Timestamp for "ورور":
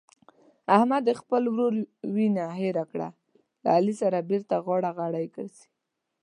1.53-1.73